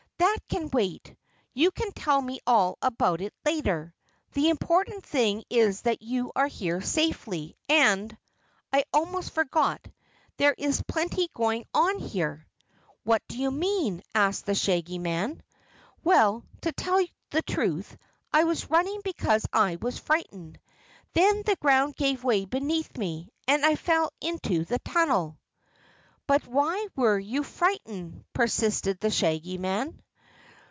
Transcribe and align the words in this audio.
"That 0.17 0.37
can 0.49 0.69
wait, 0.69 1.15
you 1.53 1.71
can 1.71 1.91
tell 1.93 2.21
me 2.21 2.39
all 2.45 2.77
about 2.83 3.21
it 3.21 3.33
later. 3.43 3.95
The 4.33 4.49
important 4.49 5.03
thing 5.03 5.43
is 5.49 5.81
that 5.81 6.03
you 6.03 6.31
are 6.35 6.45
here 6.47 6.79
safely 6.81 7.57
and 7.67 8.15
I 8.71 8.83
almost 8.93 9.31
forgot 9.31 9.83
there 10.37 10.53
is 10.55 10.83
plenty 10.87 11.29
going 11.33 11.65
on 11.73 11.97
here!" 11.99 12.45
"What 13.03 13.23
do 13.29 13.37
you 13.39 13.49
mean?" 13.49 14.03
asked 14.13 14.45
the 14.45 14.53
Shaggy 14.53 14.99
Man. 14.99 15.41
"Well, 16.03 16.45
to 16.61 16.71
tell 16.71 17.03
the 17.31 17.41
truth, 17.41 17.97
I 18.31 18.43
was 18.43 18.69
running 18.69 19.01
because 19.03 19.45
I 19.53 19.77
was 19.77 19.97
frightened. 19.97 20.59
Then 21.13 21.41
the 21.47 21.55
ground 21.55 21.95
gave 21.95 22.23
way 22.23 22.45
beneath 22.45 22.95
me 22.97 23.29
and 23.47 23.65
I 23.65 23.75
fell 23.75 24.11
into 24.21 24.65
the 24.65 24.79
tunnel." 24.79 25.39
"But 26.27 26.45
why 26.45 26.85
were 26.95 27.17
you 27.17 27.41
frightened?" 27.41 28.23
persisted 28.35 28.99
the 28.99 29.09
Shaggy 29.09 29.57
Man. 29.57 29.97